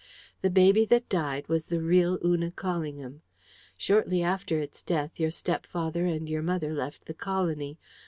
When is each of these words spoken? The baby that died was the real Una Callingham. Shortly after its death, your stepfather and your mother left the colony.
The 0.41 0.49
baby 0.49 0.83
that 0.85 1.09
died 1.09 1.47
was 1.47 1.65
the 1.65 1.79
real 1.79 2.17
Una 2.25 2.49
Callingham. 2.49 3.21
Shortly 3.77 4.23
after 4.23 4.57
its 4.57 4.81
death, 4.81 5.19
your 5.19 5.29
stepfather 5.29 6.07
and 6.07 6.27
your 6.27 6.41
mother 6.41 6.73
left 6.73 7.05
the 7.05 7.13
colony. 7.13 7.77